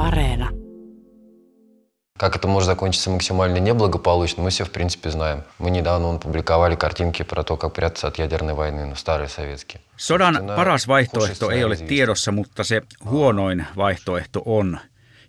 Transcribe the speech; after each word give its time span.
Areena. 0.00 0.48
Как 2.18 2.34
это 2.34 2.48
может 2.48 2.66
закончиться 2.66 3.10
максимально 3.10 3.58
неблагополучно, 3.58 4.42
мы 4.42 4.48
все, 4.48 4.64
в 4.64 4.70
принципе, 4.70 5.10
знаем. 5.10 5.42
Мы 5.58 5.70
недавно 5.70 6.06
он, 6.06 6.18
публиковали 6.18 6.76
картинки 6.76 7.22
про 7.22 7.44
то, 7.44 7.58
как 7.58 7.74
прятаться 7.74 8.06
от 8.06 8.18
ядерной 8.18 8.54
войны, 8.54 8.86
ну, 8.86 8.94
старые 8.94 9.28
советские. 9.28 9.80
Sodan 9.98 10.46
paras 10.56 10.88
vaihtoehto 10.88 11.50
ei 11.50 11.64
ole 11.64 11.76
tiedossa, 11.76 12.32
mutta 12.32 12.64
se 12.64 12.82
huonoin 13.04 13.66
vaihtoehto 13.76 14.42
on. 14.46 14.78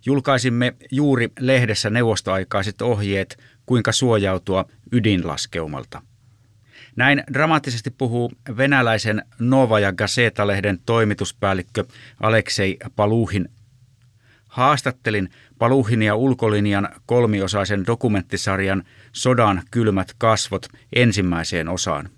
Julkaisimme 0.06 0.74
juuri 0.90 1.28
lehdessä 1.40 1.90
neuvostoaikaiset 1.90 2.82
ohjeet, 2.82 3.38
kuinka 3.66 3.92
suojautua 3.92 4.64
ydinlaskeumalta. 4.92 6.02
Näin 6.96 7.24
dramaattisesti 7.32 7.90
puhuu 7.90 8.32
venäläisen 8.56 9.22
Nova 9.38 9.80
ja 9.80 9.92
Gazeta-lehden 9.92 10.78
toimituspäällikkö 10.86 11.84
Aleksei 12.20 12.76
Paluhin. 12.96 13.48
Haastattelin 14.53 15.29
Paluhin 15.59 16.03
ja 16.03 16.15
ulkolinjan 16.15 16.89
kolmiosaisen 17.05 17.85
dokumenttisarjan 17.87 18.83
Sodan 19.11 19.61
kylmät 19.71 20.13
kasvot 20.17 20.67
ensimmäiseen 20.95 21.69
osaan. 21.69 22.09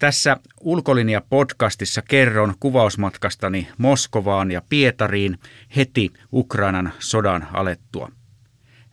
Tässä 0.00 0.36
Ulkolinja-podcastissa 0.60 2.02
kerron 2.08 2.54
kuvausmatkastani 2.60 3.68
Moskovaan 3.78 4.50
ja 4.50 4.62
Pietariin 4.68 5.38
heti 5.76 6.12
Ukrainan 6.32 6.92
sodan 6.98 7.48
alettua. 7.52 8.10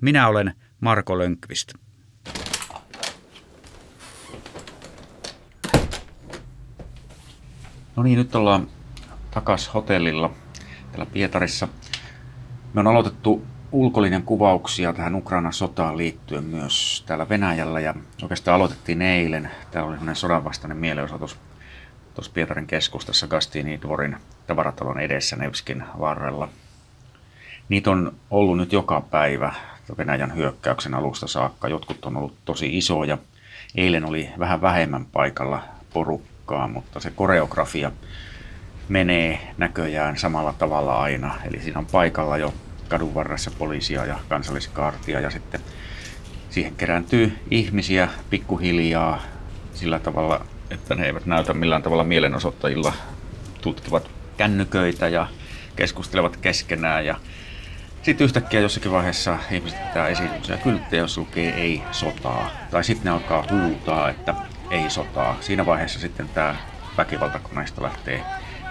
Minä 0.01 0.27
olen 0.27 0.53
Marko 0.79 1.17
Lönkvist. 1.17 1.73
No 7.95 8.03
niin, 8.03 8.17
nyt 8.17 8.35
ollaan 8.35 8.67
takas 9.31 9.73
hotellilla 9.73 10.33
täällä 10.91 11.05
Pietarissa. 11.05 11.67
Me 12.73 12.79
on 12.79 12.87
aloitettu 12.87 13.45
ulkolinjan 13.71 14.23
kuvauksia 14.23 14.93
tähän 14.93 15.15
Ukrainan 15.15 15.53
sotaan 15.53 15.97
liittyen 15.97 16.43
myös 16.43 17.03
täällä 17.07 17.29
Venäjällä 17.29 17.79
ja 17.79 17.93
oikeastaan 18.21 18.55
aloitettiin 18.55 19.01
eilen. 19.01 19.51
Täällä 19.71 19.87
oli 19.87 19.95
sellainen 19.95 20.15
sodanvastainen 20.15 20.77
mielenosoitus 20.77 21.37
tuossa 22.13 22.31
Pietarin 22.33 22.67
keskustassa 22.67 23.27
Gastini 23.27 23.81
Dvorin 23.81 24.17
tavaratalon 24.47 24.99
edessä 24.99 25.35
Nevskin 25.35 25.83
varrella. 25.99 26.49
Niitä 27.69 27.91
on 27.91 28.13
ollut 28.31 28.57
nyt 28.57 28.73
joka 28.73 29.01
päivä 29.01 29.53
Venäjän 29.97 30.35
hyökkäyksen 30.35 30.93
alusta 30.93 31.27
saakka. 31.27 31.67
Jotkut 31.67 32.05
on 32.05 32.17
ollut 32.17 32.35
tosi 32.45 32.77
isoja. 32.77 33.17
Eilen 33.75 34.05
oli 34.05 34.29
vähän 34.39 34.61
vähemmän 34.61 35.05
paikalla 35.05 35.63
porukkaa, 35.93 36.67
mutta 36.67 36.99
se 36.99 37.11
koreografia 37.11 37.91
menee 38.89 39.53
näköjään 39.57 40.17
samalla 40.17 40.53
tavalla 40.53 41.01
aina. 41.01 41.35
Eli 41.45 41.61
siinä 41.61 41.79
on 41.79 41.85
paikalla 41.85 42.37
jo 42.37 42.53
kadun 42.89 43.15
varressa 43.15 43.51
poliisia 43.57 44.05
ja 44.05 44.19
kansalliskaartia 44.29 45.19
ja 45.19 45.29
sitten 45.29 45.61
siihen 46.49 46.75
kerääntyy 46.75 47.37
ihmisiä 47.51 48.09
pikkuhiljaa 48.29 49.21
sillä 49.73 49.99
tavalla, 49.99 50.45
että 50.69 50.95
ne 50.95 51.05
eivät 51.05 51.25
näytä 51.25 51.53
millään 51.53 51.83
tavalla 51.83 52.03
mielenosoittajilla 52.03 52.93
tutkivat 53.61 54.09
kännyköitä 54.37 55.07
ja 55.07 55.27
keskustelevat 55.75 56.37
keskenään 56.37 57.05
ja 57.05 57.15
sitten 58.03 58.25
yhtäkkiä 58.25 58.59
jossakin 58.59 58.91
vaiheessa 58.91 59.37
ihmiset 59.51 59.87
pitää 59.87 60.07
esityksiä 60.07 60.57
kylttejä, 60.57 61.01
jos 61.01 61.17
lukee 61.17 61.53
ei 61.53 61.83
sotaa. 61.91 62.51
Tai 62.71 62.83
sitten 62.83 63.05
ne 63.05 63.11
alkaa 63.11 63.45
huutaa, 63.51 64.09
että 64.09 64.35
ei 64.71 64.89
sotaa. 64.89 65.37
Siinä 65.41 65.65
vaiheessa 65.65 65.99
sitten 65.99 66.29
tämä 66.29 66.55
väkivaltakoneista 66.97 67.83
lähtee 67.83 68.23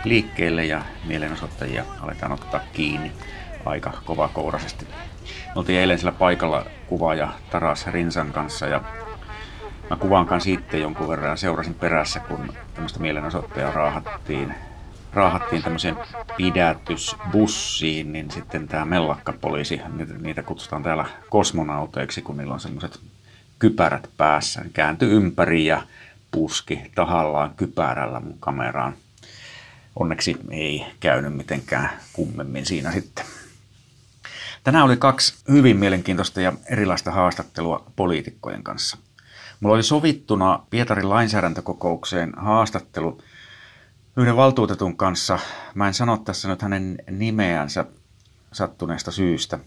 liikkeelle 0.05 0.65
ja 0.65 0.83
mielenosoittajia 1.05 1.85
aletaan 2.01 2.33
ottaa 2.33 2.61
kiinni 2.73 3.13
aika 3.65 3.93
kovakouraisesti. 4.05 4.87
Me 5.25 5.53
oltiin 5.57 5.79
eilen 5.79 5.99
sillä 5.99 6.13
paikalla 6.13 6.67
kuvaaja 6.87 7.33
Taras 7.51 7.87
Rinsan 7.87 8.33
kanssa 8.33 8.67
ja 8.67 8.81
mä 9.91 9.97
kuvaan 9.97 10.27
kanssa 10.27 10.51
itse 10.51 10.79
jonkun 10.79 11.09
verran 11.09 11.39
seurasin 11.39 11.75
perässä, 11.75 12.21
kun 12.21 12.53
tämmöistä 12.75 13.01
mielenosoittajaa 13.01 13.73
raahattiin, 13.73 14.55
raahattiin 15.13 15.63
tämmöiseen 15.63 15.97
pidätysbussiin, 16.37 18.13
niin 18.13 18.31
sitten 18.31 18.69
tämä 18.69 18.85
mellakkapoliisi, 18.85 19.81
niitä 20.21 20.43
kutsutaan 20.43 20.83
täällä 20.83 21.05
kosmonauteiksi, 21.31 22.23
kun 22.23 22.37
niillä 22.37 22.55
on 22.55 22.61
semmoiset 22.61 23.01
kypärät 23.59 24.11
päässä, 24.17 24.61
niin 24.61 24.73
kääntyi 24.73 25.11
ympäri 25.11 25.67
ja 25.67 25.83
puski 26.31 26.81
tahallaan 26.95 27.55
kypärällä 27.57 28.21
mun 28.21 28.37
kameraan. 28.41 28.95
Onneksi 29.97 30.37
ei 30.51 30.87
käynyt 31.01 31.37
mitenkään 31.37 31.91
kummemmin 32.13 32.67
siinä 32.67 32.93
sitten. 32.93 33.25
Tänään 34.65 34.85
oli 34.85 34.97
kaksi 34.97 35.35
hyvin 35.49 35.77
mielenkiintoista 35.77 36.41
ja 36.41 36.53
erilaista 36.71 37.11
haastattelua 37.11 37.93
poliitikkojen 37.97 38.63
kanssa. 38.63 38.99
Mulla 39.61 39.75
oli 39.75 39.83
sovittuna 39.83 40.67
Pietarin 40.71 41.09
lainsäädäntökokoukseen 41.09 42.33
haastattelu 42.37 43.23
yhden 44.17 44.37
valtuutetun 44.37 44.97
kanssa. 44.97 45.39
Mä 45.75 45.87
en 45.87 45.95
sano 45.95 46.17
tässä 46.17 46.49
nyt 46.49 46.63
hänen 46.63 46.99
nimeänsä 47.11 47.85
sattuneesta 48.53 49.11
syystä. 49.11 49.59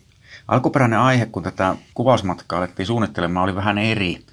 Alkuperäinen 0.48 1.00
aihe, 1.00 1.26
kun 1.26 1.44
tätä 1.44 1.76
kuvausmatkaa 1.94 2.60
alettiin 2.60 2.86
suunnittelemaan, 2.86 3.44
oli 3.44 3.56
vähän 3.56 3.78
eri 3.78 4.26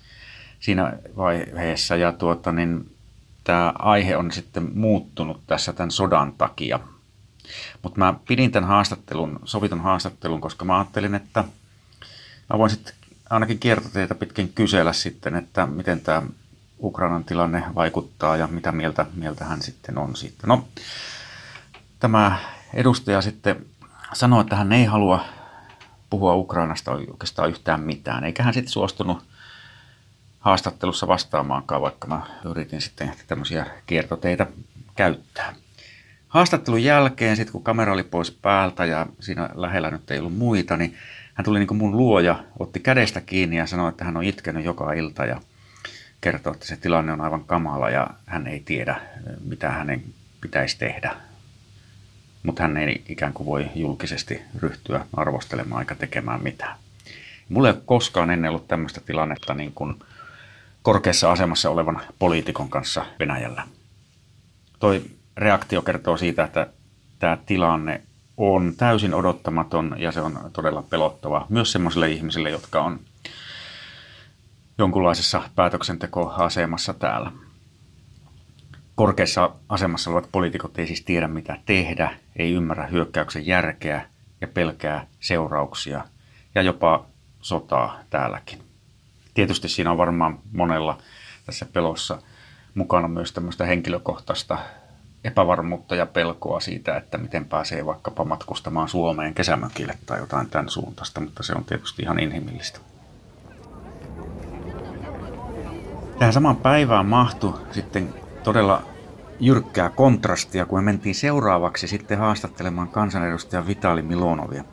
siinä 0.61 0.93
vaiheessa. 1.17 1.97
Ja 1.97 2.13
tuota, 2.13 2.53
niin, 2.53 2.92
tämä 3.45 3.73
aihe 3.79 4.17
on 4.17 4.33
sitten 4.33 4.71
muuttunut 4.75 5.41
tässä 5.47 5.73
tämän 5.73 5.91
sodan 5.91 6.33
takia– 6.33 6.81
mutta 7.83 7.99
mä 7.99 8.15
pidin 8.29 8.53
tämän 8.53 8.69
haastattelun, 8.69 9.41
sovitun 9.45 9.81
haastattelun, 9.81 10.41
koska 10.41 10.65
mä 10.65 10.79
ajattelin, 10.79 11.15
että 11.15 11.45
mä 12.51 12.59
voin 12.59 12.71
sitten 12.71 12.95
ainakin 13.31 13.59
kiertoteitä 13.59 14.15
pitkin 14.15 14.53
kysellä 14.53 14.93
sitten, 14.93 15.37
että 15.37 15.67
miten 15.67 16.01
tämä 16.01 16.23
Ukrainan 16.83 17.25
tilanne 17.25 17.65
vaikuttaa 17.75 18.37
ja 18.37 18.47
mitä 18.47 18.73
mieltä, 18.73 19.07
mieltä 19.15 19.45
hän 19.45 19.63
sitten 19.63 19.99
on 19.99 20.17
siitä. 20.17 20.47
No, 20.47 20.69
tämä 22.01 22.39
edustaja 22.75 23.23
sitten 23.23 23.67
sanoi, 24.13 24.41
että 24.41 24.57
hän 24.57 24.73
ei 24.73 24.85
halua 24.85 25.25
puhua 26.11 26.35
Ukrainasta 26.35 26.91
oikeastaan 26.93 27.51
yhtään 27.51 27.81
mitään, 27.81 28.25
eikä 28.25 28.43
hän 28.43 28.55
sitten 28.55 28.73
suostunut 28.73 29.25
haastattelussa 30.43 31.09
vastaamaankaan, 31.09 31.83
vaikka 31.83 32.09
mä 32.09 32.23
yritin 32.45 32.81
sitten 32.81 33.13
tämmöisiä 33.27 33.67
kiertoteitä 33.87 34.47
käyttää. 34.97 35.55
Haastattelun 36.29 36.85
jälkeen, 36.85 37.37
sitten 37.37 37.53
kun 37.53 37.65
kamera 37.65 37.93
oli 37.93 38.03
pois 38.03 38.31
päältä 38.31 38.85
ja 38.85 39.07
siinä 39.21 39.49
lähellä 39.55 39.91
nyt 39.91 40.11
ei 40.11 40.19
ollut 40.19 40.37
muita, 40.37 40.77
niin 40.77 40.97
hän 41.35 41.45
tuli 41.45 41.59
niin 41.59 41.67
kuin 41.67 41.79
mun 41.79 41.97
luoja, 41.97 42.45
otti 42.59 42.81
kädestä 42.81 43.21
kiinni 43.21 43.57
ja 43.57 43.67
sanoi, 43.67 43.89
että 43.89 44.05
hän 44.05 44.17
on 44.17 44.25
itkenyt 44.25 44.65
joka 44.65 44.93
ilta 44.93 45.25
ja 45.25 45.41
kertoi, 46.21 46.53
että 46.53 46.67
se 46.67 46.77
tilanne 46.77 47.13
on 47.13 47.21
aivan 47.21 47.45
kamala 47.45 47.91
ja 47.91 48.11
hän 48.27 48.47
ei 48.47 48.61
tiedä, 48.61 49.01
mitä 49.45 49.71
hänen 49.71 50.05
pitäisi 50.41 50.79
tehdä. 50.79 51.17
Mutta 52.43 52.63
hän 52.63 52.77
ei 52.77 53.03
ikään 53.09 53.33
kuin 53.33 53.47
voi 53.47 53.67
julkisesti 53.75 54.43
ryhtyä 54.63 55.07
arvostelemaan 55.17 55.83
eikä 55.83 55.95
tekemään 55.95 56.43
mitään. 56.43 56.79
Mulla 57.49 57.69
ei 57.69 57.75
ole 57.75 57.83
koskaan 57.87 58.31
ennen 58.31 58.51
ollut 58.51 58.69
tämmöistä 58.69 59.01
tilannetta 59.01 59.55
niin 59.55 59.73
kuin 59.75 59.97
korkeassa 60.83 61.33
asemassa 61.33 61.71
olevan 61.71 62.01
poliitikon 62.19 62.69
kanssa 62.69 63.07
Venäjällä. 63.19 63.63
Toi 64.79 65.03
reaktio 65.37 65.83
kertoo 65.83 66.17
siitä, 66.17 66.45
että 66.45 66.67
tämä 67.19 67.39
tilanne 67.47 68.03
on 68.37 68.75
täysin 68.77 69.15
odottamaton 69.15 69.95
ja 69.99 70.13
se 70.13 70.21
on 70.21 70.51
todella 70.53 70.83
pelottava 70.83 71.47
myös 71.49 71.73
sellaisille 71.73 72.11
ihmisille, 72.11 72.51
jotka 72.51 72.83
on 72.83 73.01
jonkunlaisessa 74.79 75.43
päätöksentekoasemassa 75.55 76.95
täällä. 76.95 77.33
Korkeassa 78.95 79.51
asemassa 79.69 80.11
olevat 80.11 80.29
poliitikot 80.33 80.79
ei 80.79 80.87
siis 80.87 81.05
tiedä 81.05 81.29
mitä 81.29 81.59
tehdä, 81.67 82.15
ei 82.37 82.53
ymmärrä 82.53 82.87
hyökkäyksen 82.87 83.47
järkeä 83.47 84.07
ja 84.41 84.49
pelkää 84.49 85.07
seurauksia 85.21 86.05
ja 86.55 86.63
jopa 86.63 87.07
sotaa 87.41 87.99
täälläkin. 88.11 88.72
Tietysti 89.35 89.69
siinä 89.69 89.91
on 89.91 89.99
varmaan 89.99 90.39
monella 90.53 90.99
tässä 91.47 91.67
pelossa 91.73 92.19
mukana 92.75 93.09
myös 93.09 93.33
tämmöistä 93.33 93.67
henkilökohtaista 93.67 94.59
epävarmuutta 95.25 95.95
ja 95.95 96.07
pelkoa 96.07 96.61
siitä, 96.61 96.97
että 96.97 97.19
miten 97.19 97.45
pääsee 97.45 97.87
vaikkapa 97.87 98.25
matkustamaan 98.25 98.89
Suomeen 98.89 99.35
kesämökille 99.35 99.99
tai 100.07 100.19
jotain 100.19 100.51
tämän 100.51 100.69
suuntaista, 100.69 101.21
mutta 101.21 101.43
se 101.43 101.53
on 101.53 101.65
tietysti 101.65 102.03
ihan 102.03 102.21
inhimillistä. 102.21 102.79
Tähän 106.19 106.33
samaan 106.33 106.57
päivään 106.57 107.07
mahtui 107.07 107.55
sitten 107.71 108.15
todella 108.45 108.83
jyrkkää 109.41 109.91
kontrastia, 109.91 110.67
kun 110.67 110.79
me 110.79 110.83
mentiin 110.83 111.15
seuraavaksi 111.15 111.89
sitten 111.89 112.19
haastattelemaan 112.19 112.89
kansanedustaja 112.89 113.67
Vitali 113.67 114.03
Milonovia. 114.03 114.65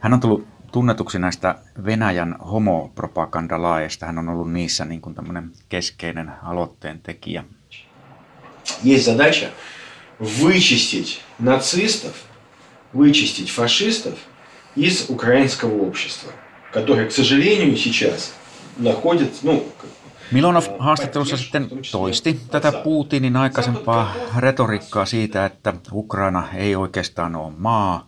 Hän 0.00 0.12
on 0.14 0.20
tullut 0.20 0.53
tunnetuksi 0.73 1.19
näistä 1.19 1.55
Venäjän 1.85 2.35
homopropagandalaeista. 2.51 4.05
Hän 4.05 4.17
on 4.17 4.29
ollut 4.29 4.51
niissä 4.51 4.85
niin 4.85 5.01
kuin 5.01 5.15
tämmöinen 5.15 5.51
keskeinen 5.69 6.31
aloitteen 6.43 6.99
tekijä. 6.99 7.43
Есть 8.83 9.05
задача 9.05 9.47
вычистить 10.19 11.21
нацистов, 11.39 12.15
вычистить 12.93 13.49
фашистов 13.49 14.17
из 14.75 15.09
украинского 15.09 15.87
общества, 15.87 16.31
которые, 16.73 17.07
к 17.07 17.11
сожалению, 17.11 17.75
сейчас 17.77 18.33
находят, 18.77 19.31
ну, 19.43 19.63
Milonov 20.31 20.63
haastattelussa 20.79 21.37
sitten 21.37 21.69
toisti 21.91 22.39
tätä 22.51 22.71
Putinin 22.71 23.35
aikaisempaa 23.35 24.13
retoriikkaa 24.37 25.05
siitä, 25.05 25.45
että 25.45 25.73
Ukraina 25.91 26.47
ei 26.53 26.75
oikeastaan 26.75 27.35
ole 27.35 27.53
maa, 27.57 28.05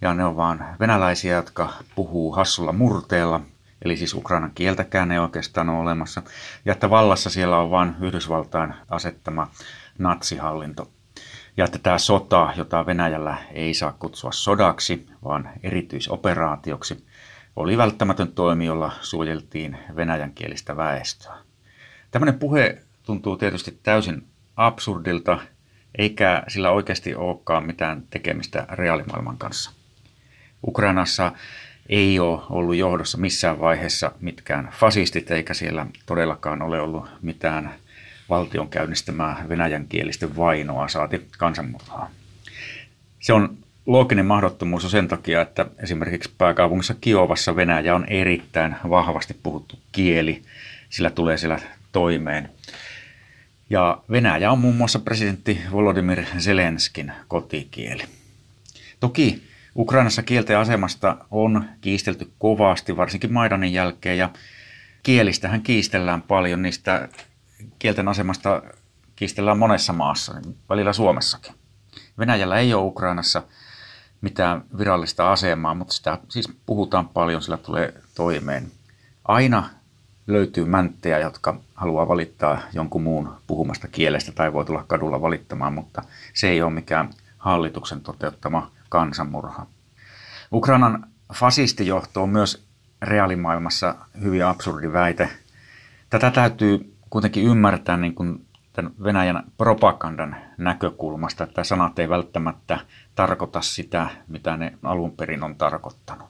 ja 0.00 0.14
ne 0.14 0.24
on 0.24 0.36
vaan 0.36 0.66
venäläisiä, 0.80 1.36
jotka 1.36 1.72
puhuu 1.94 2.32
hassulla 2.32 2.72
murteella, 2.72 3.40
eli 3.84 3.96
siis 3.96 4.14
Ukrainan 4.14 4.52
kieltäkään 4.54 5.12
ei 5.12 5.18
oikeastaan 5.18 5.68
ole 5.68 5.78
olemassa, 5.78 6.22
ja 6.64 6.72
että 6.72 6.90
vallassa 6.90 7.30
siellä 7.30 7.58
on 7.58 7.70
vain 7.70 7.96
Yhdysvaltain 8.00 8.74
asettama 8.90 9.50
natsihallinto. 9.98 10.90
Ja 11.56 11.64
että 11.64 11.78
tämä 11.78 11.98
sota, 11.98 12.52
jota 12.56 12.86
Venäjällä 12.86 13.36
ei 13.52 13.74
saa 13.74 13.92
kutsua 13.92 14.32
sodaksi, 14.32 15.06
vaan 15.24 15.50
erityisoperaatioksi, 15.62 17.06
oli 17.56 17.78
välttämätön 17.78 18.32
toimi, 18.32 18.66
jolla 18.66 18.92
suojeltiin 19.00 19.78
venäjänkielistä 19.96 20.76
väestöä. 20.76 21.34
Tämmöinen 22.10 22.38
puhe 22.38 22.82
tuntuu 23.02 23.36
tietysti 23.36 23.80
täysin 23.82 24.26
absurdilta, 24.56 25.38
eikä 25.98 26.42
sillä 26.48 26.70
oikeasti 26.70 27.14
olekaan 27.14 27.66
mitään 27.66 28.02
tekemistä 28.10 28.66
reaalimaailman 28.70 29.38
kanssa. 29.38 29.75
Ukrainassa 30.66 31.32
ei 31.88 32.18
ole 32.18 32.40
ollut 32.50 32.76
johdossa 32.76 33.18
missään 33.18 33.60
vaiheessa 33.60 34.12
mitkään 34.20 34.68
fasistit, 34.72 35.30
eikä 35.30 35.54
siellä 35.54 35.86
todellakaan 36.06 36.62
ole 36.62 36.80
ollut 36.80 37.06
mitään 37.22 37.74
valtion 38.28 38.68
käynnistämää 38.68 39.44
venäjänkielisten 39.48 40.36
vainoa 40.36 40.88
saati 40.88 41.26
kansanmurhaa. 41.38 42.10
Se 43.20 43.32
on 43.32 43.58
looginen 43.86 44.26
mahdottomuus 44.26 44.84
on 44.84 44.90
sen 44.90 45.08
takia, 45.08 45.40
että 45.40 45.66
esimerkiksi 45.82 46.30
pääkaupungissa 46.38 46.94
Kiovassa 47.00 47.56
Venäjä 47.56 47.94
on 47.94 48.04
erittäin 48.04 48.76
vahvasti 48.90 49.36
puhuttu 49.42 49.78
kieli, 49.92 50.42
sillä 50.90 51.10
tulee 51.10 51.36
siellä 51.36 51.58
toimeen. 51.92 52.50
Ja 53.70 53.98
Venäjä 54.10 54.52
on 54.52 54.58
muun 54.58 54.76
muassa 54.76 54.98
presidentti 54.98 55.60
Volodymyr 55.72 56.24
Zelenskin 56.38 57.12
kotikieli. 57.28 58.02
Toki 59.00 59.42
Ukrainassa 59.78 60.22
kielten 60.22 60.58
asemasta 60.58 61.16
on 61.30 61.64
kiistelty 61.80 62.32
kovasti, 62.38 62.96
varsinkin 62.96 63.32
Maidanin 63.32 63.72
jälkeen, 63.72 64.18
ja 64.18 64.30
kielistähän 65.02 65.62
kiistellään 65.62 66.22
paljon, 66.22 66.62
niistä 66.62 67.08
kielten 67.78 68.08
asemasta 68.08 68.62
kiistellään 69.16 69.58
monessa 69.58 69.92
maassa, 69.92 70.34
välillä 70.68 70.92
Suomessakin. 70.92 71.54
Venäjällä 72.18 72.58
ei 72.58 72.74
ole 72.74 72.84
Ukrainassa 72.86 73.42
mitään 74.20 74.64
virallista 74.78 75.32
asemaa, 75.32 75.74
mutta 75.74 75.94
sitä 75.94 76.18
siis 76.28 76.48
puhutaan 76.66 77.08
paljon, 77.08 77.42
sillä 77.42 77.56
tulee 77.56 77.94
toimeen. 78.14 78.70
Aina 79.24 79.68
löytyy 80.26 80.64
mänttejä, 80.64 81.18
jotka 81.18 81.60
haluaa 81.74 82.08
valittaa 82.08 82.60
jonkun 82.72 83.02
muun 83.02 83.36
puhumasta 83.46 83.88
kielestä 83.88 84.32
tai 84.32 84.52
voi 84.52 84.64
tulla 84.64 84.84
kadulla 84.86 85.20
valittamaan, 85.20 85.72
mutta 85.72 86.02
se 86.34 86.48
ei 86.48 86.62
ole 86.62 86.72
mikään 86.72 87.10
hallituksen 87.38 88.00
toteuttama 88.00 88.75
kansanmurha. 88.96 89.66
Ukrainan 90.52 91.06
fasistijohto 91.34 92.22
on 92.22 92.28
myös 92.28 92.66
reaalimaailmassa 93.02 93.94
hyvin 94.20 94.44
absurdi 94.44 94.92
väite. 94.92 95.28
Tätä 96.10 96.30
täytyy 96.30 96.94
kuitenkin 97.10 97.44
ymmärtää 97.44 97.96
niin 97.96 98.14
kuin 98.14 98.46
tämän 98.72 98.92
Venäjän 99.04 99.44
propagandan 99.58 100.36
näkökulmasta, 100.58 101.44
että 101.44 101.64
sanat 101.64 101.98
ei 101.98 102.08
välttämättä 102.08 102.78
tarkoita 103.14 103.60
sitä, 103.60 104.08
mitä 104.28 104.56
ne 104.56 104.78
alun 104.82 105.12
perin 105.12 105.42
on 105.42 105.56
tarkoittanut. 105.56 106.28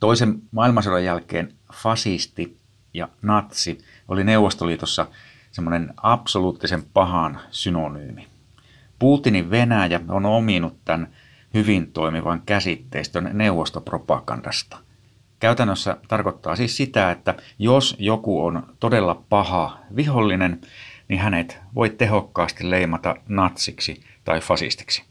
Toisen 0.00 0.42
maailmansodan 0.50 1.04
jälkeen 1.04 1.54
fasisti 1.72 2.58
ja 2.94 3.08
natsi 3.22 3.78
oli 4.08 4.24
Neuvostoliitossa 4.24 5.06
semmoinen 5.52 5.94
absoluuttisen 5.96 6.82
pahan 6.94 7.40
synonyymi. 7.50 8.28
Putinin 8.98 9.50
Venäjä 9.50 10.00
on 10.08 10.26
ominut 10.26 10.84
tämän 10.84 11.08
hyvin 11.54 11.92
toimivan 11.92 12.42
käsitteistön 12.46 13.30
neuvostopropagandasta. 13.32 14.78
Käytännössä 15.40 15.96
tarkoittaa 16.08 16.56
siis 16.56 16.76
sitä, 16.76 17.10
että 17.10 17.34
jos 17.58 17.96
joku 17.98 18.44
on 18.44 18.74
todella 18.80 19.22
paha 19.28 19.78
vihollinen, 19.96 20.60
niin 21.08 21.20
hänet 21.20 21.58
voi 21.74 21.90
tehokkaasti 21.90 22.70
leimata 22.70 23.16
natsiksi 23.28 24.04
tai 24.24 24.40
fasistiksi. 24.40 25.04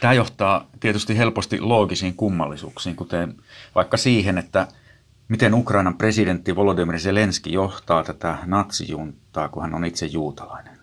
Tämä 0.00 0.12
johtaa 0.12 0.66
tietysti 0.80 1.18
helposti 1.18 1.60
loogisiin 1.60 2.14
kummallisuuksiin, 2.14 2.96
kuten 2.96 3.34
vaikka 3.74 3.96
siihen, 3.96 4.38
että 4.38 4.68
miten 5.28 5.54
Ukrainan 5.54 5.98
presidentti 5.98 6.56
Volodymyr 6.56 6.98
Zelenski 6.98 7.52
johtaa 7.52 8.04
tätä 8.04 8.38
natsijuntaa, 8.46 9.48
kun 9.48 9.62
hän 9.62 9.74
on 9.74 9.84
itse 9.84 10.06
juutalainen. 10.06 10.77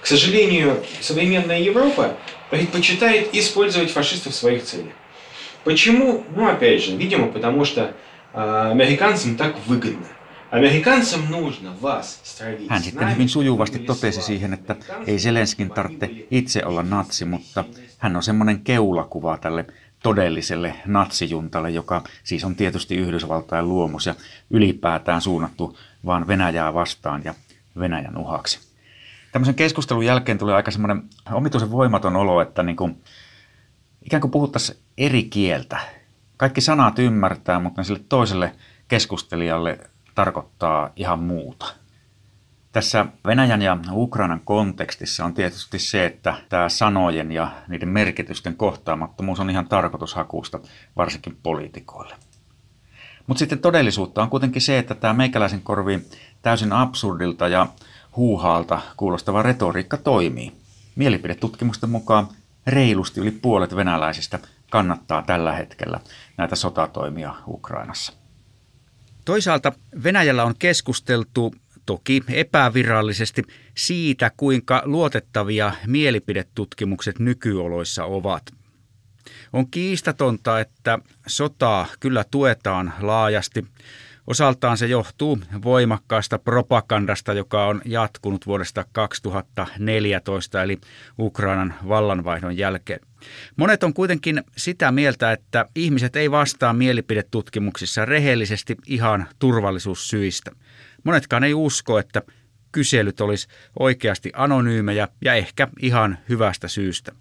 К 0.00 0.06
сожалению, 0.06 0.84
современная 1.00 1.60
Европа 1.60 2.16
предпочитает 2.50 3.34
использовать 3.34 3.90
фашистов 3.90 4.32
в 4.32 4.36
своих 4.36 4.64
целях. 4.64 4.92
Почему? 5.64 6.24
Ну, 6.36 6.48
опять 6.48 6.84
же, 6.84 6.96
видимо, 6.96 7.28
потому 7.28 7.64
что 7.64 7.94
э, 8.34 8.70
американцам 8.70 9.36
так 9.36 9.56
выгодно. 9.66 10.06
Amerikansam 10.54 11.30
нужно 11.30 11.74
вас 11.82 12.20
стравить. 12.22 12.70
Hän 12.70 12.82
sitten 12.82 13.12
hyvin 13.12 13.28
sujuvasti 13.28 13.78
totesi 13.78 14.22
siihen, 14.22 14.52
että 14.54 14.76
ei 15.06 15.18
Zelenskin 15.18 15.70
tarvitse 15.70 16.10
itse 16.30 16.64
olla 16.64 16.82
natsi, 16.82 17.24
mutta 17.24 17.64
hän 17.98 18.16
on 18.16 18.22
semmoinen 18.22 18.60
keulakuva 18.60 19.38
tälle 19.38 19.64
todelliselle 20.02 20.74
natsijuntalle, 20.86 21.70
joka 21.70 22.02
siis 22.24 22.44
on 22.44 22.54
tietysti 22.54 22.96
Yhdysvaltain 22.96 23.68
luomus 23.68 24.06
ja 24.06 24.14
ylipäätään 24.50 25.20
suunnattu 25.20 25.78
vaan 26.06 26.26
Venäjää 26.26 26.74
vastaan 26.74 27.22
ja 27.24 27.34
Venäjän 27.78 28.18
uhaksi. 28.18 28.67
Tämmöisen 29.31 29.55
keskustelun 29.55 30.05
jälkeen 30.05 30.37
tuli 30.37 30.53
aika 30.53 30.71
semmoinen 30.71 31.03
omituisen 31.31 31.71
voimaton 31.71 32.15
olo, 32.15 32.41
että 32.41 32.63
niin 32.63 32.75
kuin, 32.75 33.03
ikään 34.01 34.21
kuin 34.21 34.31
puhuttaisiin 34.31 34.79
eri 34.97 35.23
kieltä. 35.23 35.79
Kaikki 36.37 36.61
sanat 36.61 36.99
ymmärtää, 36.99 37.59
mutta 37.59 37.83
sille 37.83 38.01
toiselle 38.09 38.55
keskustelijalle 38.87 39.79
tarkoittaa 40.15 40.89
ihan 40.95 41.19
muuta. 41.19 41.73
Tässä 42.71 43.05
Venäjän 43.25 43.61
ja 43.61 43.77
Ukrainan 43.91 44.41
kontekstissa 44.45 45.25
on 45.25 45.33
tietysti 45.33 45.79
se, 45.79 46.05
että 46.05 46.33
tämä 46.49 46.69
sanojen 46.69 47.31
ja 47.31 47.51
niiden 47.67 47.89
merkitysten 47.89 48.55
kohtaamattomuus 48.55 49.39
on 49.39 49.49
ihan 49.49 49.67
tarkoitushakusta, 49.67 50.59
varsinkin 50.95 51.37
poliitikoille. 51.43 52.15
Mutta 53.27 53.39
sitten 53.39 53.59
todellisuutta 53.59 54.21
on 54.21 54.29
kuitenkin 54.29 54.61
se, 54.61 54.77
että 54.79 54.95
tämä 54.95 55.13
meikäläisen 55.13 55.61
korviin 55.61 56.05
täysin 56.41 56.73
absurdilta 56.73 57.47
ja 57.47 57.67
huuhaalta 58.15 58.81
kuulostava 58.97 59.41
retoriikka 59.41 59.97
toimii. 59.97 60.51
Mielipidetutkimusten 60.95 61.89
mukaan 61.89 62.27
reilusti 62.67 63.19
yli 63.19 63.31
puolet 63.31 63.75
venäläisistä 63.75 64.39
kannattaa 64.69 65.21
tällä 65.21 65.53
hetkellä 65.53 65.99
näitä 66.37 66.55
sotatoimia 66.55 67.35
Ukrainassa. 67.47 68.13
Toisaalta 69.25 69.73
Venäjällä 70.03 70.43
on 70.43 70.55
keskusteltu 70.59 71.53
toki 71.85 72.23
epävirallisesti 72.29 73.43
siitä, 73.77 74.31
kuinka 74.37 74.81
luotettavia 74.85 75.71
mielipidetutkimukset 75.87 77.19
nykyoloissa 77.19 78.05
ovat. 78.05 78.43
On 79.53 79.71
kiistatonta, 79.71 80.59
että 80.59 80.99
sotaa 81.27 81.87
kyllä 81.99 82.23
tuetaan 82.31 82.93
laajasti. 83.01 83.65
Osaltaan 84.29 84.77
se 84.77 84.85
johtuu 84.85 85.39
voimakkaasta 85.63 86.39
propagandasta, 86.39 87.33
joka 87.33 87.65
on 87.65 87.81
jatkunut 87.85 88.47
vuodesta 88.47 88.85
2014 88.91 90.63
eli 90.63 90.77
Ukrainan 91.19 91.73
vallanvaihdon 91.87 92.57
jälkeen. 92.57 92.99
Monet 93.55 93.83
on 93.83 93.93
kuitenkin 93.93 94.43
sitä 94.57 94.91
mieltä, 94.91 95.31
että 95.31 95.65
ihmiset 95.75 96.15
ei 96.15 96.31
vastaa 96.31 96.73
mielipidetutkimuksissa 96.73 98.05
rehellisesti 98.05 98.77
ihan 98.87 99.27
turvallisuussyistä. 99.39 100.51
Monetkaan 101.03 101.43
ei 101.43 101.53
usko, 101.53 101.99
että 101.99 102.21
kyselyt 102.71 103.21
olisi 103.21 103.47
oikeasti 103.79 104.31
anonyymejä 104.35 105.07
ja 105.21 105.33
ehkä 105.33 105.67
ihan 105.79 106.17
hyvästä 106.29 106.67
syystä. 106.67 107.11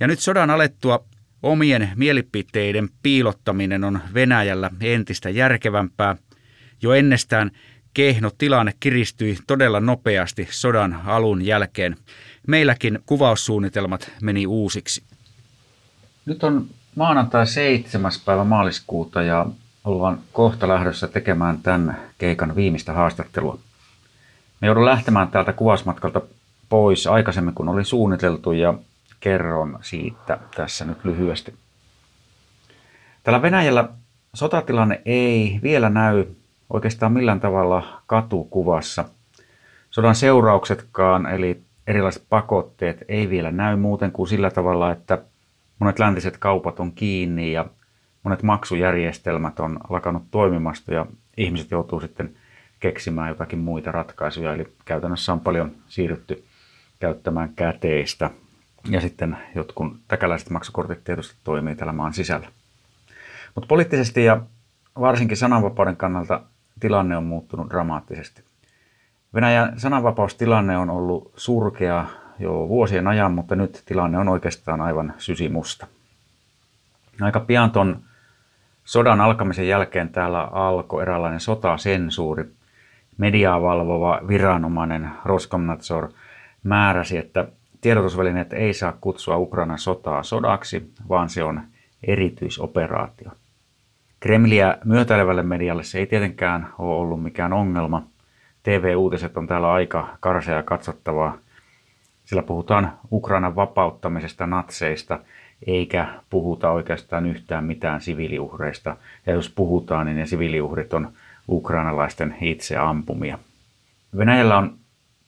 Ja 0.00 0.06
nyt 0.06 0.20
sodan 0.20 0.50
alettua 0.50 1.04
omien 1.44 1.90
mielipiteiden 1.96 2.88
piilottaminen 3.02 3.84
on 3.84 4.00
Venäjällä 4.14 4.70
entistä 4.80 5.30
järkevämpää. 5.30 6.16
Jo 6.82 6.92
ennestään 6.92 7.50
kehno 7.94 8.30
tilanne 8.38 8.72
kiristyi 8.80 9.38
todella 9.46 9.80
nopeasti 9.80 10.48
sodan 10.50 11.00
alun 11.04 11.46
jälkeen. 11.46 11.96
Meilläkin 12.46 12.98
kuvaussuunnitelmat 13.06 14.10
meni 14.22 14.46
uusiksi. 14.46 15.02
Nyt 16.26 16.44
on 16.44 16.66
maanantai 16.96 17.46
7. 17.46 18.12
päivä 18.24 18.44
maaliskuuta 18.44 19.22
ja 19.22 19.46
ollaan 19.84 20.18
kohta 20.32 20.68
lähdössä 20.68 21.08
tekemään 21.08 21.58
tämän 21.62 22.00
keikan 22.18 22.56
viimeistä 22.56 22.92
haastattelua. 22.92 23.58
Me 24.60 24.66
joudun 24.66 24.84
lähtemään 24.84 25.28
täältä 25.28 25.52
kuvausmatkalta 25.52 26.20
pois 26.68 27.06
aikaisemmin 27.06 27.54
kuin 27.54 27.68
oli 27.68 27.84
suunniteltu 27.84 28.52
ja 28.52 28.74
kerron 29.24 29.78
siitä 29.80 30.38
tässä 30.56 30.84
nyt 30.84 31.04
lyhyesti. 31.04 31.54
Tällä 33.22 33.42
Venäjällä 33.42 33.88
sotatilanne 34.34 35.02
ei 35.04 35.60
vielä 35.62 35.90
näy 35.90 36.24
oikeastaan 36.70 37.12
millään 37.12 37.40
tavalla 37.40 38.02
katukuvassa. 38.06 39.04
Sodan 39.90 40.14
seurauksetkaan, 40.14 41.26
eli 41.26 41.62
erilaiset 41.86 42.24
pakotteet, 42.28 43.04
ei 43.08 43.30
vielä 43.30 43.50
näy 43.50 43.76
muuten 43.76 44.12
kuin 44.12 44.28
sillä 44.28 44.50
tavalla, 44.50 44.92
että 44.92 45.18
monet 45.78 45.98
läntiset 45.98 46.36
kaupat 46.36 46.80
on 46.80 46.92
kiinni 46.92 47.52
ja 47.52 47.66
monet 48.22 48.42
maksujärjestelmät 48.42 49.60
on 49.60 49.78
lakannut 49.88 50.24
toimimasta 50.30 50.94
ja 50.94 51.06
ihmiset 51.36 51.70
joutuu 51.70 52.00
sitten 52.00 52.36
keksimään 52.80 53.28
jotakin 53.28 53.58
muita 53.58 53.92
ratkaisuja. 53.92 54.54
Eli 54.54 54.66
käytännössä 54.84 55.32
on 55.32 55.40
paljon 55.40 55.72
siirrytty 55.88 56.44
käyttämään 57.00 57.52
käteistä 57.56 58.30
ja 58.88 59.00
sitten 59.00 59.36
jotkut 59.54 59.96
täkäläiset 60.08 60.50
maksukortit 60.50 61.04
tietysti 61.04 61.36
toimii 61.44 61.76
tällä 61.76 61.92
maan 61.92 62.12
sisällä. 62.12 62.48
Mutta 63.54 63.68
poliittisesti 63.68 64.24
ja 64.24 64.40
varsinkin 65.00 65.36
sananvapauden 65.36 65.96
kannalta 65.96 66.40
tilanne 66.80 67.16
on 67.16 67.24
muuttunut 67.24 67.70
dramaattisesti. 67.70 68.44
Venäjän 69.34 69.80
sananvapaustilanne 69.80 70.78
on 70.78 70.90
ollut 70.90 71.32
surkea 71.36 72.06
jo 72.38 72.68
vuosien 72.68 73.06
ajan, 73.06 73.32
mutta 73.32 73.56
nyt 73.56 73.82
tilanne 73.86 74.18
on 74.18 74.28
oikeastaan 74.28 74.80
aivan 74.80 75.14
sysimusta. 75.18 75.86
Aika 77.20 77.40
pian 77.40 77.70
ton 77.70 78.02
sodan 78.84 79.20
alkamisen 79.20 79.68
jälkeen 79.68 80.08
täällä 80.08 80.42
alkoi 80.42 81.02
eräänlainen 81.02 81.40
sotasensuuri. 81.40 82.44
Mediaa 83.16 83.62
valvova 83.62 84.20
viranomainen 84.28 85.10
Roskomnadzor 85.24 86.12
määräsi, 86.62 87.18
että 87.18 87.48
tiedotusvälineet 87.84 88.52
ei 88.52 88.74
saa 88.74 88.96
kutsua 89.00 89.36
Ukrainan 89.36 89.78
sotaa 89.78 90.22
sodaksi, 90.22 90.90
vaan 91.08 91.30
se 91.30 91.44
on 91.44 91.60
erityisoperaatio. 92.06 93.30
Kremliä 94.20 94.78
myötäilevälle 94.84 95.42
medialle 95.42 95.82
se 95.82 95.98
ei 95.98 96.06
tietenkään 96.06 96.68
ole 96.78 96.96
ollut 96.96 97.22
mikään 97.22 97.52
ongelma. 97.52 98.02
TV-uutiset 98.62 99.36
on 99.36 99.46
täällä 99.46 99.72
aika 99.72 100.16
karsea 100.20 100.62
katsottavaa. 100.62 101.38
Sillä 102.24 102.42
puhutaan 102.42 102.92
Ukrainan 103.12 103.56
vapauttamisesta 103.56 104.46
natseista, 104.46 105.18
eikä 105.66 106.08
puhuta 106.30 106.70
oikeastaan 106.70 107.26
yhtään 107.26 107.64
mitään 107.64 108.00
siviiliuhreista. 108.00 108.96
Ja 109.26 109.32
jos 109.32 109.48
puhutaan, 109.50 110.06
niin 110.06 110.16
ne 110.16 110.26
siviiliuhrit 110.26 110.94
on 110.94 111.12
ukrainalaisten 111.48 112.36
itse 112.40 112.76
ampumia. 112.76 113.38
Venäjällä 114.16 114.58
on 114.58 114.83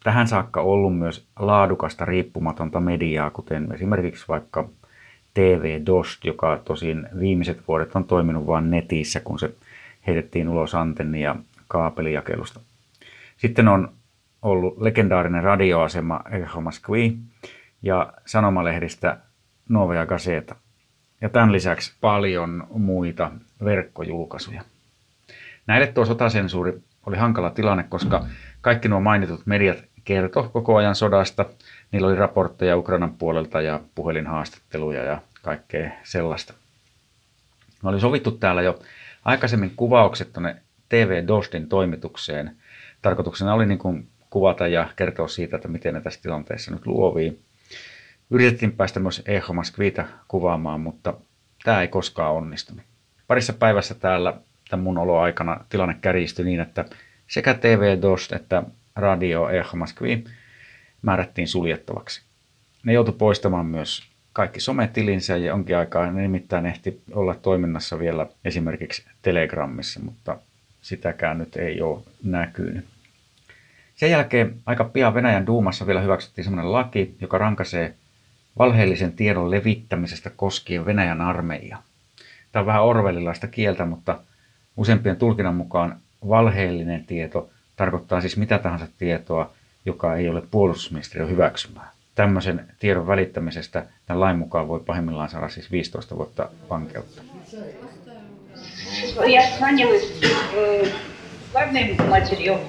tähän 0.07 0.29
saakka 0.29 0.61
ollut 0.61 0.99
myös 0.99 1.27
laadukasta 1.39 2.05
riippumatonta 2.05 2.81
mediaa, 2.81 3.31
kuten 3.31 3.73
esimerkiksi 3.73 4.25
vaikka 4.29 4.69
TV 5.35 5.81
Dost, 5.87 6.25
joka 6.25 6.61
tosin 6.65 7.09
viimeiset 7.21 7.69
vuodet 7.69 7.97
on 7.97 8.05
toiminut 8.05 8.47
vain 8.47 8.71
netissä, 8.71 9.21
kun 9.21 9.39
se 9.39 9.55
heitettiin 10.07 10.49
ulos 10.49 10.75
antenni- 10.75 11.23
ja 11.23 11.37
kaapelijakelusta. 11.69 12.61
Sitten 13.37 13.69
on 13.69 13.93
ollut 14.43 14.81
legendaarinen 14.81 15.43
radioasema 15.43 16.21
Echo 16.31 16.61
Moskvi 16.61 17.17
ja 17.83 18.13
sanomalehdistä 18.27 19.19
Novaya 19.69 20.07
Gazeta. 20.07 20.57
Ja 21.21 21.29
tämän 21.29 21.53
lisäksi 21.53 21.97
paljon 22.01 22.67
muita 22.71 23.31
verkkojulkaisuja. 23.65 24.63
Näille 25.67 25.87
tuo 25.87 26.05
sotasensuuri 26.05 26.83
oli 27.07 27.17
hankala 27.17 27.51
tilanne, 27.51 27.83
koska 27.89 28.27
kaikki 28.61 28.89
nuo 28.89 29.01
mainitut 29.01 29.47
mediat 29.47 29.85
kertoi 30.07 30.49
koko 30.53 30.77
ajan 30.77 30.95
sodasta. 30.95 31.45
Niillä 31.93 32.09
oli 32.09 32.17
raportteja 32.17 32.77
Ukrainan 32.77 33.15
puolelta 33.15 33.61
ja 33.61 33.81
puhelinhaastatteluja 33.95 35.05
ja 35.05 35.21
kaikkea 35.43 35.91
sellaista. 36.03 36.55
Me 37.83 37.89
oli 37.89 38.01
sovittu 38.01 38.31
täällä 38.31 38.63
jo 38.63 38.79
aikaisemmin 39.25 39.73
kuvaukset 39.77 40.33
tuonne 40.33 40.57
TV 40.89 41.25
Dostin 41.27 41.69
toimitukseen. 41.69 42.57
Tarkoituksena 43.03 43.55
oli 43.55 43.67
niin 43.67 43.79
kuin 43.79 44.09
kuvata 44.31 44.67
ja 44.67 44.89
kertoa 44.97 45.29
siitä, 45.29 45.57
että 45.57 45.69
miten 45.69 45.95
ne 45.95 46.01
tässä 46.01 46.23
tilanteessa 46.23 46.71
nyt 46.71 46.87
luovii. 46.87 47.41
Yritettiin 48.31 48.73
päästä 48.73 49.01
myös 49.01 49.23
Eho 49.27 49.55
kuvaamaan, 50.29 50.81
mutta 50.81 51.15
tämä 51.65 51.81
ei 51.81 51.89
koskaan 51.89 52.35
onnistunut. 52.35 52.85
Parissa 53.27 53.53
päivässä 53.53 53.95
täällä 53.95 54.35
tämän 54.71 54.85
mun 54.85 54.99
oloaikana 54.99 55.65
tilanne 55.69 55.97
kärjistyi 56.01 56.45
niin, 56.45 56.61
että 56.61 56.85
sekä 57.29 57.55
TV 57.55 58.03
Dost 58.03 58.33
että 58.33 58.63
radio 58.97 59.49
Eho 59.49 59.76
Moskvi 59.76 60.25
määrättiin 61.03 61.49
suljettavaksi. 61.49 62.23
Ne 62.85 62.93
joutui 62.93 63.15
poistamaan 63.19 63.67
myös 63.67 64.03
kaikki 64.33 64.61
sometilinsä 64.61 65.37
ja 65.37 65.55
onkin 65.55 65.76
aikaa 65.76 66.11
ne 66.11 66.23
nimittäin 66.23 66.67
ehti 66.67 67.03
olla 67.12 67.35
toiminnassa 67.35 67.99
vielä 67.99 68.26
esimerkiksi 68.45 69.05
Telegramissa, 69.23 70.00
mutta 70.00 70.38
sitäkään 70.83 71.38
nyt 71.38 71.57
ei 71.57 71.81
ole 71.81 72.03
näkynyt. 72.25 72.85
Sen 73.95 74.11
jälkeen 74.11 74.55
aika 74.67 74.85
pian 74.85 75.15
Venäjän 75.15 75.47
duumassa 75.47 75.87
vielä 75.87 76.00
hyväksyttiin 76.00 76.45
sellainen 76.45 76.73
laki, 76.73 77.17
joka 77.21 77.38
rankaisee 77.38 77.95
valheellisen 78.59 79.12
tiedon 79.12 79.50
levittämisestä 79.50 80.31
koskien 80.31 80.87
Venäjän 80.87 81.21
armeijaa. 81.21 81.83
Tämä 82.53 82.61
on 82.61 82.67
vähän 82.67 82.85
orvelilaista 82.85 83.47
kieltä, 83.47 83.85
mutta 83.85 84.21
useimpien 84.76 85.17
tulkinnan 85.17 85.55
mukaan 85.55 86.00
valheellinen 86.29 87.05
tieto 87.05 87.50
tarkoittaa 87.75 88.22
siis 88.22 88.38
mitä 88.38 88.60
tahansa 88.60 88.88
tietoa, 88.98 89.51
joka 89.86 90.15
ei 90.15 90.30
ole 90.30 90.44
puolustusministeriön 90.51 91.30
hyväksymää. 91.30 91.91
Tämmöisen 92.15 92.65
tiedon 92.80 93.08
välittämisestä 93.08 93.86
tämän 94.06 94.20
lain 94.20 94.38
mukaan 94.38 94.68
voi 94.68 94.80
pahimmillaan 94.80 95.30
saada 95.30 95.50
siis 95.50 95.72
15 95.72 96.18
vuotta 96.18 96.50
vankeutta. 96.70 97.22
Я 99.27 99.41
звонила 99.58 99.96
главной 101.51 101.98
матерью. 102.10 102.60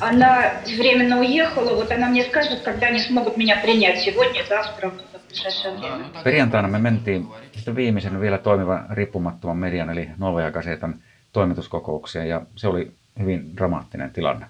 Она 0.00 0.52
временно 0.78 1.18
уехала, 1.18 1.74
вот 1.74 1.90
она 1.92 2.08
мне 2.08 2.24
скажет, 2.24 2.62
когда 2.62 2.86
они 2.88 2.98
смогут 2.98 3.36
меня 3.36 3.56
принять 3.56 3.98
сегодня, 3.98 4.42
завтра, 4.48 4.90
в 4.90 5.28
ближайшее 5.28 5.74
время. 5.78 6.04
Perjantaina 6.24 6.68
me 6.68 6.78
mentiin 6.78 7.28
sitten 7.52 7.76
viimeisen 7.76 8.20
vielä 8.20 8.38
toimivan 8.38 8.86
riippumattoman 8.90 9.56
median 9.56 9.90
eli 9.90 10.08
Novaya 10.18 10.50
Gazetan 10.50 10.94
toimituskokoukseen 11.32 12.28
ja 12.28 12.42
se 12.56 12.68
oli 12.68 12.92
hyvin 13.19 13.57
dramaattinen 13.57 14.11
tilanne. 14.11 14.45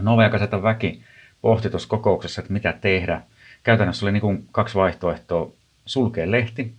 Novaya 0.00 0.30
Gazetan 0.30 0.62
väki 0.62 1.02
pohti 1.42 1.70
tuossa 1.70 1.88
kokouksessa, 1.88 2.40
että 2.40 2.52
mitä 2.52 2.72
tehdä. 2.72 3.20
Käytännössä 3.62 4.06
oli 4.06 4.12
niin 4.12 4.20
kuin 4.20 4.48
kaksi 4.52 4.74
vaihtoehtoa, 4.74 5.50
sulkea 5.86 6.30
lehti 6.30 6.74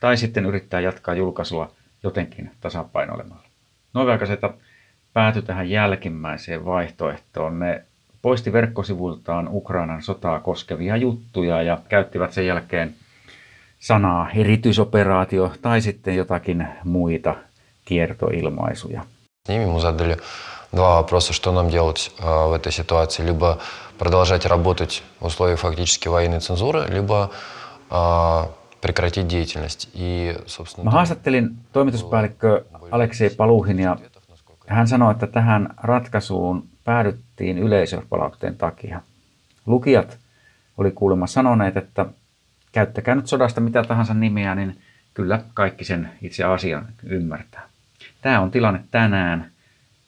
tai 0.00 0.16
sitten 0.16 0.46
yrittää 0.46 0.80
jatkaa 0.80 1.14
julkaisua 1.14 1.72
jotenkin 2.02 2.50
tasapainoilemalla. 2.60 3.46
Novaya 3.94 4.18
Gazeta 4.18 4.54
päätyi 5.12 5.42
tähän 5.42 5.70
jälkimmäiseen 5.70 6.64
vaihtoehtoon. 6.64 7.58
Ne 7.58 7.84
poisti 8.22 8.52
verkkosivuiltaan 8.52 9.48
Ukrainan 9.50 10.02
sotaa 10.02 10.40
koskevia 10.40 10.96
juttuja 10.96 11.62
ja 11.62 11.78
käyttivät 11.88 12.32
sen 12.32 12.46
jälkeen 12.46 12.94
sanaa 13.78 14.30
erityisoperaatio 14.30 15.52
tai 15.62 15.80
sitten 15.80 16.16
jotakin 16.16 16.68
muita 16.84 17.36
kiertoilmaisuja. 17.84 19.04
Ними 19.47 19.65
мы 19.65 19.79
задали 19.79 20.17
два 20.71 20.95
вопроса, 20.95 21.33
что 21.33 21.51
нам 21.51 21.69
делать 21.69 22.11
э, 22.19 22.23
в 22.23 22.53
этой 22.53 22.71
ситуации. 22.71 23.23
Либо 23.25 23.59
продолжать 23.97 24.45
работать 24.45 25.03
в 25.19 25.25
условиях 25.25 25.59
фактически 25.59 26.07
военной 26.07 26.39
цензуры, 26.39 26.85
либо 26.87 27.31
э, 27.89 28.43
прекратить 28.81 29.27
деятельность. 29.27 29.89
И, 29.93 30.37
собственно, 30.45 30.83
Mä 30.85 30.91
haastattelin 30.91 31.57
toimituspäällikkö 31.71 32.65
Aleksei 32.91 33.29
Paluhin 33.29 33.79
ja 33.79 33.97
hän 34.67 34.87
sanoi, 34.87 35.11
että 35.11 35.27
tähän 35.27 35.73
ratkaisuun 35.77 36.63
päädyttiin 36.83 37.57
yleisöpalautteen 37.57 38.57
takia. 38.57 39.01
Lukijat 39.65 40.17
oli 40.77 40.91
kuulemma 40.91 41.27
sanoneet, 41.27 41.77
että 41.77 42.05
käyttäkää 42.71 43.15
nyt 43.15 43.27
sodasta 43.27 43.61
mitä 43.61 43.83
tahansa 43.83 44.13
nimiä, 44.13 44.55
niin 44.55 44.81
kyllä 45.13 45.41
kaikki 45.53 45.83
sen 45.83 46.11
itse 46.21 46.43
asian 46.43 46.87
ymmärtää. 47.03 47.69
Tämä 48.22 48.40
on 48.40 48.50
tilanne 48.50 48.80
tänään. 48.90 49.50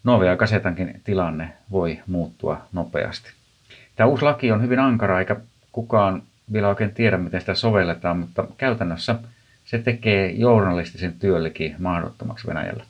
Novia 0.04 0.36
Kasetankin 0.36 1.00
tilanne 1.04 1.52
voi 1.70 2.00
muuttua 2.06 2.66
nopeasti. 2.72 3.30
Tämä 3.96 4.06
uusi 4.06 4.24
laki 4.24 4.52
on 4.52 4.62
hyvin 4.62 4.78
ankara, 4.78 5.18
eikä 5.18 5.36
kukaan 5.72 6.22
vielä 6.52 6.68
oikein 6.68 6.94
tiedä, 6.94 7.18
miten 7.18 7.40
sitä 7.40 7.54
sovelletaan, 7.54 8.16
mutta 8.18 8.44
käytännössä 8.56 9.18
se 9.64 9.78
tekee 9.78 10.30
journalistisen 10.30 11.12
työllekin 11.12 11.76
mahdottomaksi 11.78 12.46
Venäjällä. 12.46 12.84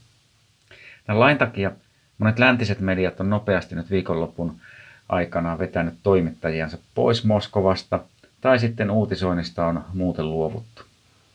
Tämän 1.07 1.21
lain 1.21 1.39
takia 1.39 1.71
monet 2.19 2.39
läntiset 2.39 2.81
mediat 2.81 3.21
on 3.21 3.31
nopeasti 3.31 3.75
nyt 3.75 3.91
viikonlopun 3.91 4.61
aikana 5.09 5.59
vetänyt 5.59 5.95
toimittajiansa 6.03 6.79
pois 6.95 7.25
Moskovasta 7.25 8.01
tai 8.41 8.59
sitten 8.59 8.91
uutisoinnista 8.91 9.67
on 9.67 9.85
muuten 9.95 10.31
luovuttu. 10.31 10.83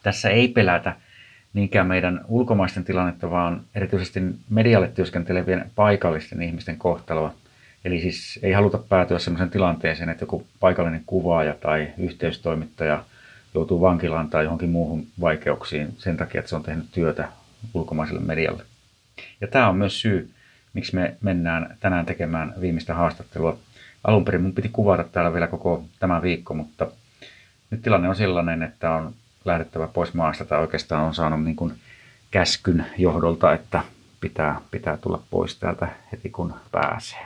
Tässä 0.03 0.29
ei 0.29 0.47
pelätä 0.47 0.95
niinkään 1.53 1.87
meidän 1.87 2.21
ulkomaisten 2.27 2.83
tilannetta, 2.83 3.31
vaan 3.31 3.61
erityisesti 3.75 4.19
medialle 4.49 4.87
työskentelevien 4.87 5.71
paikallisten 5.75 6.41
ihmisten 6.41 6.77
kohtaloa. 6.77 7.33
Eli 7.85 8.01
siis 8.01 8.39
ei 8.43 8.51
haluta 8.51 8.77
päätyä 8.77 9.19
sellaisen 9.19 9.49
tilanteeseen, 9.49 10.09
että 10.09 10.23
joku 10.23 10.47
paikallinen 10.59 11.03
kuvaaja 11.05 11.55
tai 11.61 11.87
yhteystoimittaja 11.97 13.03
joutuu 13.53 13.81
vankilaan 13.81 14.29
tai 14.29 14.43
johonkin 14.43 14.69
muuhun 14.69 15.07
vaikeuksiin 15.21 15.93
sen 15.97 16.17
takia, 16.17 16.39
että 16.39 16.49
se 16.49 16.55
on 16.55 16.63
tehnyt 16.63 16.85
työtä 16.91 17.27
ulkomaiselle 17.73 18.21
medialle. 18.21 18.63
Ja 19.41 19.47
tämä 19.47 19.69
on 19.69 19.77
myös 19.77 20.01
syy, 20.01 20.31
miksi 20.73 20.95
me 20.95 21.15
mennään 21.21 21.77
tänään 21.79 22.05
tekemään 22.05 22.53
viimeistä 22.61 22.93
haastattelua. 22.93 23.57
Alun 24.03 24.25
perin 24.25 24.41
mun 24.41 24.53
piti 24.53 24.69
kuvata 24.69 25.03
täällä 25.03 25.33
vielä 25.33 25.47
koko 25.47 25.85
tämä 25.99 26.21
viikko, 26.21 26.53
mutta 26.53 26.87
nyt 27.69 27.81
tilanne 27.81 28.09
on 28.09 28.15
sellainen, 28.15 28.63
että 28.63 28.91
on 28.91 29.13
lähdettävä 29.45 29.87
pois 29.87 30.13
maasta 30.13 30.45
tai 30.45 30.59
oikeastaan 30.59 31.03
on 31.03 31.15
saanut 31.15 31.43
niin 31.43 31.55
kuin 31.55 31.73
käskyn 32.31 32.85
johdolta, 32.97 33.53
että 33.53 33.83
pitää, 34.21 34.61
pitää 34.71 34.97
tulla 34.97 35.23
pois 35.29 35.55
täältä 35.55 35.87
heti 36.11 36.29
kun 36.29 36.53
pääsee. 36.71 37.25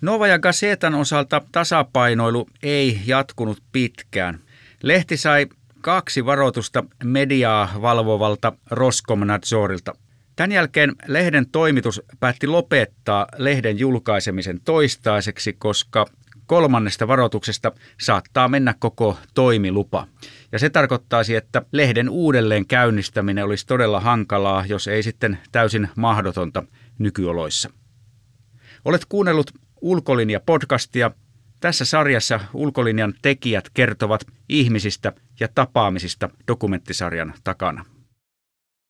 Nova 0.00 0.26
ja 0.26 0.38
Gazetan 0.38 0.94
osalta 0.94 1.42
tasapainoilu 1.52 2.48
ei 2.62 3.00
jatkunut 3.06 3.62
pitkään. 3.72 4.38
Lehti 4.82 5.16
sai 5.16 5.46
kaksi 5.80 6.26
varoitusta 6.26 6.84
mediaa 7.04 7.68
valvovalta 7.82 8.52
Roskomnadzorilta. 8.70 9.92
Tämän 10.36 10.52
jälkeen 10.52 10.92
lehden 11.06 11.46
toimitus 11.52 12.02
päätti 12.20 12.46
lopettaa 12.46 13.26
lehden 13.36 13.78
julkaisemisen 13.78 14.60
toistaiseksi, 14.64 15.52
koska 15.52 16.06
kolmannesta 16.46 17.08
varoituksesta 17.08 17.72
saattaa 18.00 18.48
mennä 18.48 18.74
koko 18.78 19.18
toimilupa. 19.34 20.06
Ja 20.52 20.58
se 20.58 20.70
tarkoittaisi, 20.70 21.34
että 21.34 21.62
lehden 21.72 22.08
uudelleen 22.08 22.66
käynnistäminen 22.66 23.44
olisi 23.44 23.66
todella 23.66 24.00
hankalaa, 24.00 24.66
jos 24.66 24.88
ei 24.88 25.02
sitten 25.02 25.38
täysin 25.52 25.88
mahdotonta 25.96 26.62
nykyoloissa. 26.98 27.70
Olet 28.84 29.04
kuunnellut 29.04 29.50
Ulkolinja-podcastia. 29.80 31.10
Tässä 31.60 31.84
sarjassa 31.84 32.40
Ulkolinjan 32.54 33.14
tekijät 33.22 33.70
kertovat 33.74 34.20
ihmisistä 34.48 35.12
ja 35.40 35.48
tapaamisista 35.54 36.28
dokumenttisarjan 36.48 37.34
takana. 37.44 37.84